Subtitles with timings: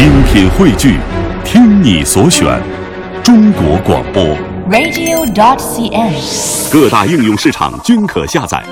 [0.00, 0.96] 精品汇聚，
[1.44, 2.58] 听你所选，
[3.22, 4.24] 中国广播。
[4.70, 6.72] radio.dot.cn，。
[6.72, 8.64] 各大应用市场均可下载。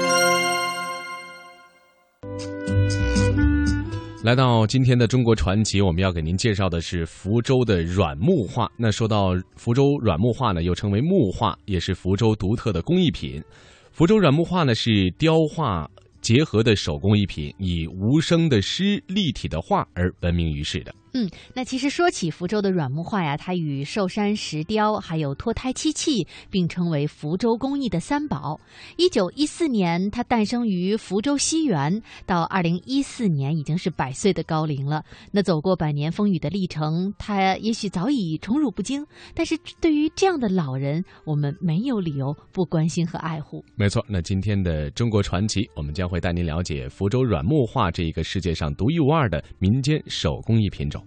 [4.24, 8.66] 来到今天的中国传奇，我们要给您介绍的是福州的软木画。
[8.78, 13.44] 那说到福州软木画呢，又称为木画，也是福州独特的工艺品。
[13.92, 15.86] 福州软木画呢是雕画
[16.22, 20.94] 结合的手工艺品，以无声的诗、立体的画而闻名于世的。
[21.14, 28.60] 嗯，那其实说起福州的软木画呀，它与寿山石雕还有脱胎漆器并称为福州工艺的三宝。
[28.96, 35.02] 一九一四年，它诞生于福州西园，到二零一四年已经是百岁的高龄了。
[35.32, 43.64] 那走过百年风雨的历程，它也许早已宠辱不惊，但是对于这样的老人，我们没有理由不关心和爱护。
[43.74, 50.97] 没错，那今天的中国传奇，我们将会带您了解福州软木画这一个世界上独一无二的民间手工艺品种。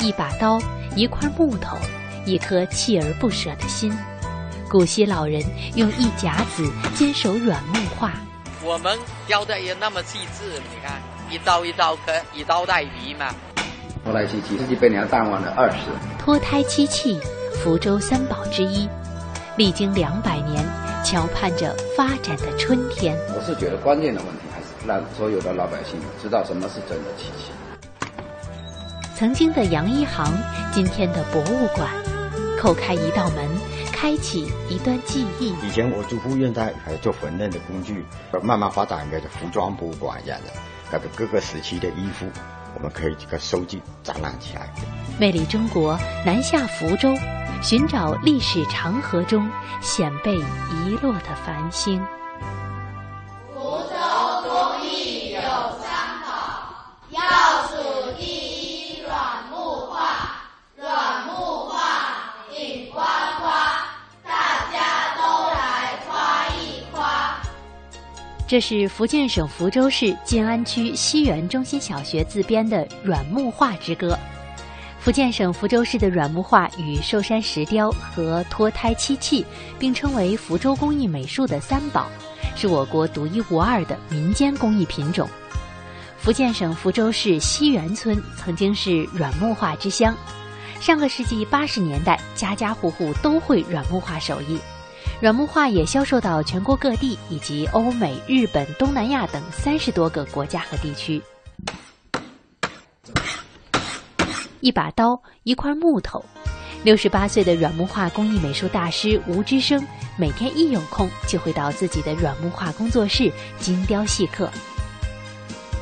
[0.00, 0.58] 一把刀，
[0.94, 1.76] 一块木头，
[2.26, 3.92] 一颗锲而不舍的心。
[4.68, 5.42] 古稀老人
[5.76, 8.12] 用一甲子坚守软木画，
[8.62, 13.26] 我们雕的也那么细致，你看一刀一刀刻，以刀代笔嘛。
[14.04, 15.76] 脱胎漆器是几百年淡忘了二十。
[16.18, 17.18] 脱胎漆器，
[17.62, 18.86] 福州三宝之一，
[19.56, 20.62] 历经两百年，
[21.04, 23.14] 瞧盼着发展的春天。
[23.36, 27.52] 我是觉得关键的问题还是让所有的老百姓知道什么是真的漆器。
[29.14, 30.26] 曾经的洋一行，
[30.72, 31.88] 今天的博物馆，
[32.58, 33.46] 叩开一道门，
[33.92, 35.54] 开启一段记忆。
[35.62, 38.04] 以前我祖父院在还做缝纫的工具，
[38.42, 40.52] 慢慢发展一个服装博物馆一样的，
[40.90, 42.26] 那个各个时期的衣服，
[42.74, 44.68] 我们可以这个收集展览起来。
[45.18, 45.96] 魅力中国，
[46.26, 47.14] 南下福州，
[47.64, 51.98] 寻找历史长河中显被遗落的繁星。
[53.54, 53.96] 福州
[54.42, 55.40] 工艺有
[55.80, 56.74] 三宝，
[57.08, 57.22] 要
[57.66, 59.18] 数第一软
[59.50, 60.42] 木画，
[60.76, 63.48] 软木画顶呱呱，
[64.22, 67.40] 大家都来夸一夸。
[68.46, 74.08] 这是福建省福州市晋安区西园中心小学自编的《软木画之歌》。
[75.04, 79.44] 福建省福州市的软木画与寿山石雕和脱胎漆器
[79.78, 82.08] 并称为福州工艺美术的三宝，
[82.56, 85.28] 是我国独一无二的民间工艺品种。
[86.16, 90.16] 福建省福州市西园村曾经是软木画之乡，
[90.80, 94.58] 上个世纪八十年代，家家户户都会软木画手艺。
[95.20, 101.20] 软木画也销售到全国各地以及欧美、日本、东南亚等三十多个国家和地区。
[104.64, 106.24] 一把刀，一块木头。
[106.84, 109.86] 六十八岁的软木画工艺美术大师吴之生，
[110.16, 113.30] 每天一有空就会到自己的软木画工作室
[113.60, 114.50] 精雕细刻。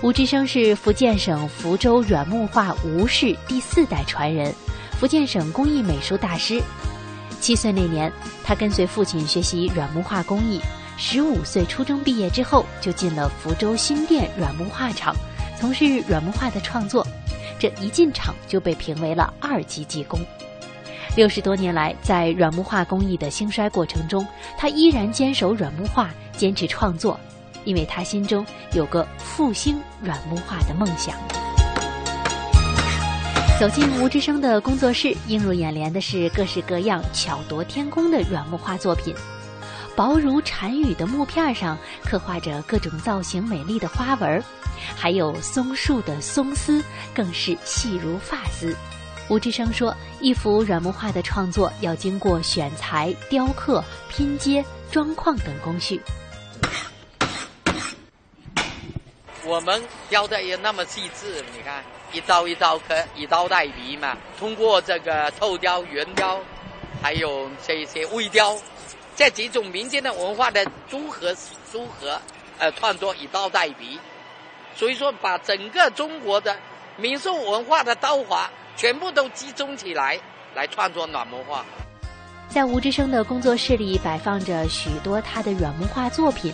[0.03, 4.53] 吴之生是福建省福州软木画吴氏第四代传人，
[4.99, 6.61] 福建省工艺美术大师。
[7.41, 8.13] 七岁那年，
[8.43, 10.61] 他跟随父亲学习软木画工艺。
[10.97, 15.15] 十五岁初中毕业之后，就进了福州新店软木画厂，
[15.57, 17.07] 从事软木画的创作。
[17.63, 20.19] 这一进厂就被评为了二级技工。
[21.15, 24.27] 六十多年来，在软木画工艺的兴衰过程中，
[24.59, 27.21] 他依然坚守软木画，坚持创作，
[27.65, 31.15] 因为他心中有个复兴软木画的梦想。
[33.61, 39.15] 走进吴之生的工作室，映入眼帘的是各式各样巧夺天工的软木画作品。
[39.95, 44.43] 薄如蝉羽的木片上刻画着各种造型美丽的花纹，
[44.97, 46.83] 还有松树的松丝，
[47.15, 48.75] 更是细如发丝。
[49.29, 56.01] 吴志生说：“一幅软木画的创作要经过选材、雕刻、拼接、装框等工序。
[59.45, 64.17] 我们雕的也那么细致，你看一刀一刀刻，以刀带皮嘛。
[64.39, 66.41] 通过这个透雕、圆雕，
[67.03, 68.57] 还有这些微雕。”
[69.15, 71.35] 这几种民间的文化的综合
[71.71, 72.21] 综合，
[72.59, 73.99] 呃，创作以刀代笔，
[74.75, 76.57] 所以说把整个中国的
[76.97, 80.19] 民俗文化的刀法全部都集中起来，
[80.55, 81.65] 来创作软木画。
[82.49, 86.53] 在吴之生的工作室里摆放着许多他的软木画作品，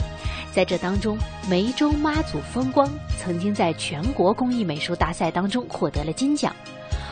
[0.53, 1.19] 在这当中，
[1.49, 2.89] 梅州妈祖风光
[3.19, 6.55] 曾经在全国工艺美术大赛当中获得了金奖。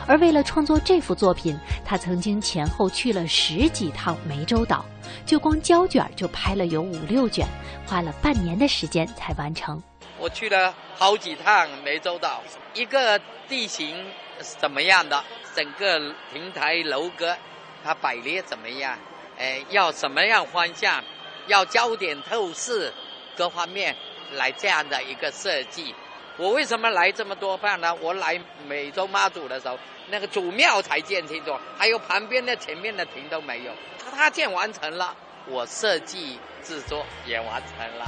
[0.07, 4.85] 而为了创作这幅作品，他曾经前后去了十几趟湄洲岛，
[5.25, 7.45] 就光胶卷就拍了有五六卷，
[7.85, 9.81] 花了半年的时间才完成。
[10.17, 12.41] 我去了好几趟湄洲岛，
[12.73, 13.19] 一个
[13.49, 14.05] 地形
[14.39, 15.23] 怎么样的，
[15.53, 15.99] 整个
[16.31, 17.35] 亭台楼阁，
[17.83, 18.97] 它摆列怎么样，
[19.37, 21.03] 哎，要什么样方向，
[21.47, 22.93] 要焦点透视
[23.35, 23.95] 各方面
[24.33, 25.93] 来这样的一个设计。
[26.37, 27.93] 我为什么来这么多饭呢？
[27.95, 29.77] 我来美洲妈祖的时候，
[30.11, 33.71] 那个祖庙才建清楚，还有旁边的前面的亭都没有，
[34.15, 35.15] 他建完成了，
[35.47, 38.05] 我设计制作也完成了。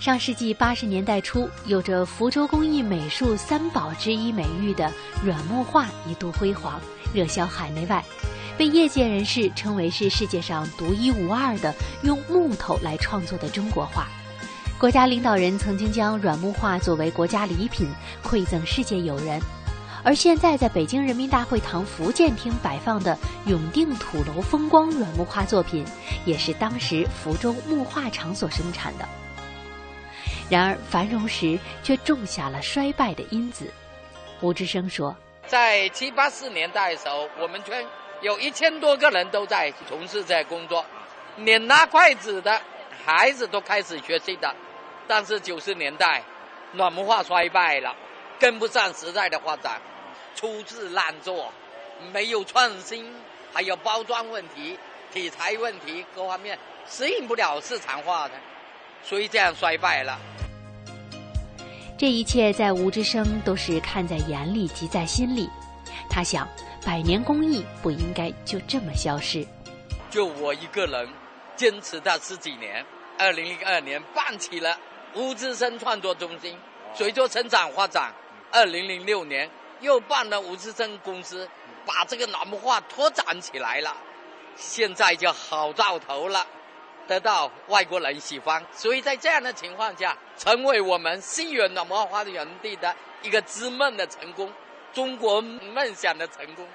[0.00, 4.90] 上世纪八十年代初，有着福州工艺美术三宝之一美誉的
[5.22, 6.80] 软木画一度辉煌，
[7.14, 8.02] 热销海内外，
[8.56, 14.08] 被业界人士称为是世界上独一无二的用木头来创作的中国画。
[14.78, 17.88] 国家领导人曾经将软木画作为国家礼品
[18.22, 19.40] 馈赠世界友人，
[20.02, 23.16] 而现在在北京人民大会堂福建厅摆放的
[23.46, 25.86] 永定土楼风光软木画作品，
[26.26, 29.08] 也是当时福州木画厂所生产的。
[30.50, 33.72] 然而繁荣时却种下了衰败的因子。
[34.40, 35.16] 吴志生说
[35.46, 37.86] ：“在七八四年代的时候，我们村
[38.20, 40.84] 有一千多个人都在从事这工作，
[41.38, 42.60] 连拿筷子的
[43.06, 44.54] 孩子都开始学习的。”
[45.06, 46.22] 但是九十年代，
[46.72, 47.94] 软文化衰败了，
[48.38, 49.80] 跟不上时代的发展，
[50.34, 51.52] 粗制滥做，
[52.12, 53.12] 没有创新，
[53.52, 54.78] 还有包装问题、
[55.12, 56.58] 题材问题各方面
[56.88, 58.34] 适应不了市场化的，
[59.02, 60.18] 所以这样衰败了。
[61.96, 65.48] 这一切在吴之生都是看在眼里，急在心里。
[66.10, 66.48] 他想，
[66.84, 69.46] 百年工艺不应该就这么消失。
[70.10, 71.08] 就我一个人，
[71.56, 72.84] 坚持到十几年，
[73.16, 74.76] 二零零二年办起了。
[75.14, 76.58] 吴志生创作中心
[76.92, 78.12] 随着成长发展，
[78.50, 79.48] 二零零六年
[79.80, 81.48] 又办了吴志生公司，
[81.86, 83.96] 把这个软木画拓展起来了，
[84.56, 86.44] 现在就好兆头了，
[87.06, 88.64] 得到外国人喜欢。
[88.72, 94.52] 所以在这样的情况下，成为我们西园软木画园地的一个之梦的成功，
[94.92, 96.66] 中国梦想的成功。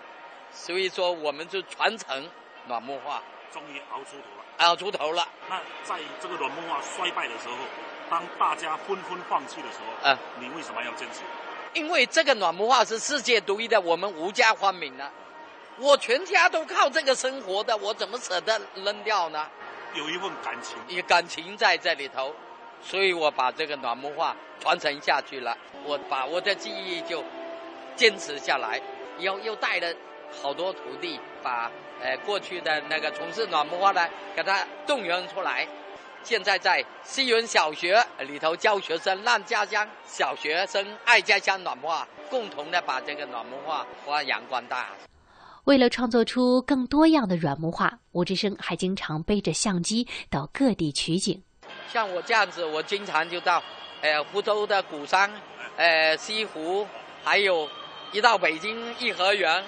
[0.52, 2.30] 所以说，我们就传承
[2.68, 3.22] 软木画，
[3.52, 5.28] 终于熬出头了，熬出头了。
[5.50, 7.56] 那在这个软木画衰败的时候。
[8.10, 11.22] 当大家纷纷放弃的时候，啊，你为什么要坚持？
[11.74, 15.10] 因为这个暖木画是世界独一的，我们无家欢名呢。
[15.78, 19.48] 我全家都靠这个生活的，我怎么舍得扔掉呢？
[19.94, 22.34] 有一份感情，有感情在这里头，
[22.82, 25.56] 所以我把这个暖木画传承下去了。
[25.86, 27.24] 我把我的记忆就
[27.96, 28.82] 坚持下来，
[29.20, 29.94] 又又带了
[30.42, 31.72] 好多徒弟，把
[32.02, 35.68] 呃过去的那个从事暖木画的给他动员出来。
[36.24, 44.90] 现在在西园小学里头教学生，让家乡小学生爱家乡暖画，共同的把这个暖木画发扬光大。
[45.66, 51.42] 为了创作出更多样的软木画，吴志生还经常背着相机到各地取景。
[51.92, 53.62] 像我这样子，我经常就到，
[54.02, 55.32] 呃，福州的鼓山，
[55.78, 56.88] 呃，西湖，
[57.24, 57.68] 还有
[58.12, 59.64] 一到北京颐和园，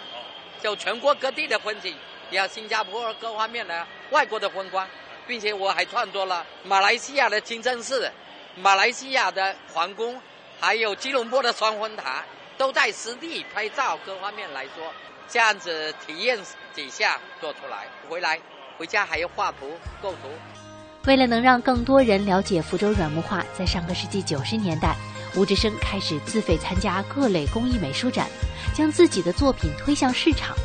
[0.62, 1.96] 就全国各地的风景，
[2.30, 4.88] 有新加坡各方面的外国的风光。
[5.28, 8.12] 并且我还创作了马来西亚的清真寺、
[8.56, 10.20] 马来西亚的皇宫，
[10.60, 12.24] 还有吉隆坡的双峰塔，
[12.58, 14.92] 都在实地拍照，各方面来说，
[15.30, 16.38] 这样子体验
[16.74, 18.40] 几下做出来，回来
[18.78, 20.30] 回家还要画图构图。
[21.06, 24.96] 为了能让更多人了解福州软木画，在上个世纪九十年代，
[25.36, 28.28] 吴志生开始自费参加各类工艺美术展，
[28.76, 30.56] 将自己的作品推向市场。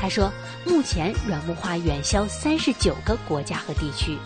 [0.00, 0.32] 他说
[0.64, 4.16] ：“目前软木画远销三十九个国家和地区。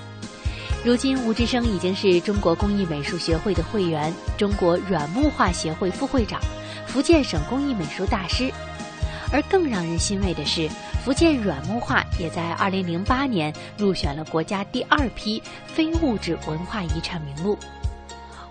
[0.84, 6.40] 如今，吴志生已经是中国工艺美术学会的会员，中国软木画协会副会长，
[6.86, 8.52] 福建省工艺美术大师。
[9.32, 10.68] 而更让人欣慰的是，
[11.04, 17.58] 福建软木画也在二零零八年入选了国家第二批非物质文化遗产名录。”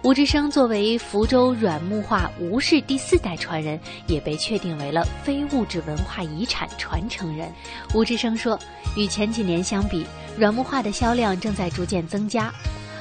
[0.04, 7.50] 吴志生作为福州软木画吴氏第四代传人，也被确定为了非物质文化遗产传承人。
[7.96, 8.60] 吴志生说
[8.98, 10.06] ：“与前几年相比，
[10.38, 12.52] 软木画的销量正在逐渐增加，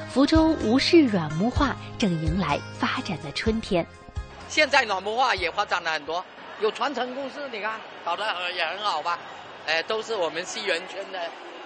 [0.09, 3.85] 福州吴氏软木画正迎来发展的春天。
[4.47, 6.23] 现在软木画也发展了很多，
[6.61, 8.23] 有传承故事，你看搞得
[8.55, 9.19] 也很好吧？
[9.65, 11.19] 呃，都是我们西园圈的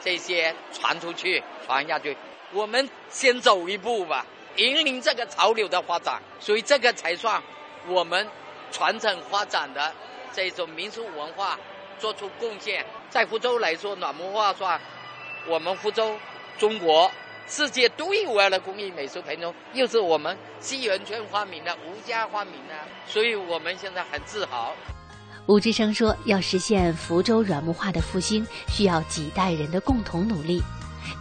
[0.04, 2.18] 这些传出去、传下去，
[2.52, 4.26] 我们先走一步吧。”
[4.58, 7.42] 引领这个潮流的发展，所以这个才算
[7.88, 8.28] 我们
[8.72, 9.94] 传承发展的
[10.34, 11.58] 这种民俗文化
[12.00, 12.86] 做出贡献。
[13.10, 14.80] 在福州来说，暖木画算
[15.48, 16.18] 我们福州
[16.58, 17.10] 中国
[17.48, 22.74] 世界独一无二的工艺美术品种，又是我们西园圈发明的、吴家发明的，
[23.08, 24.74] 所以我们现在很自豪。
[25.46, 30.62] 吴志生说：“要实现福州软木画的复兴，需要几代人的共同努力。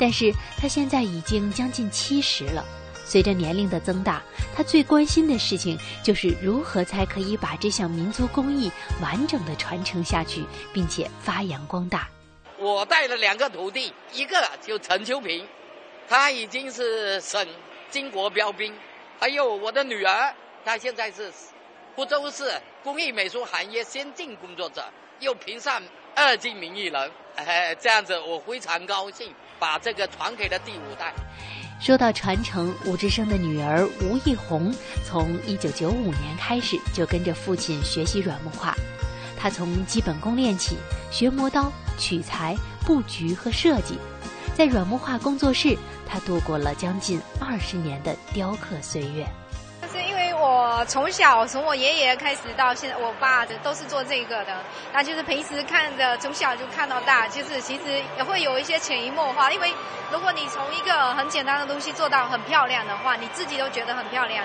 [0.01, 2.65] 但是他现在已经将近七十了。”
[3.07, 4.21] 随着年龄的增大，
[4.55, 8.71] 他最关心的事情就是如何才可以把这项民族工艺
[9.01, 12.09] 完整的传承下去，并且发扬光大。
[12.59, 15.47] 我带了两个徒弟，一个就陈秋平，
[16.09, 17.47] 他已经是省
[17.93, 18.75] 巾帼标兵。
[19.21, 20.35] 还有我的女儿，
[20.65, 21.33] 她现在是
[21.95, 24.85] 福州市工艺美术行业先进工作者，
[25.21, 25.81] 又评上
[26.15, 27.11] 二级名艺人。
[27.37, 31.15] 哎，这样子我非常高兴，把这个传给了第五代。
[31.79, 38.75] 说到传承，吴志生的女儿吴艺红从一九九五年开始就跟着父亲学习软木画。
[39.37, 40.77] 她从基本功练起，
[41.11, 43.99] 学磨刀、取材、布局和设计。
[44.55, 49.27] 在软木画工作室，她度过了将近二十年的雕刻岁月。
[50.77, 54.53] 是因为我从小从我爷爷开始到现在，我爸的都是做这个的。
[54.93, 59.51] 那就是平时看着，从小就看到大，就是其实也会有一些潜移默化。
[59.51, 59.73] 因为
[60.11, 64.45] 如果你从一个很简单的东西做到很漂亮的话，你自己都觉得很漂亮，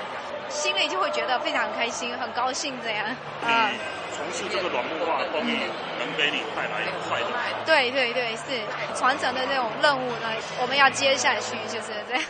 [0.49, 3.05] 心里就会觉得非常开心、很高兴这样。
[3.43, 3.69] 啊，
[4.15, 5.59] 从事这个软木画工艺
[5.99, 7.27] 能给你带来快乐。
[7.65, 8.61] 对对对，是
[8.95, 10.29] 传承的这种任务呢，
[10.61, 12.23] 我们要接下去，就是这样。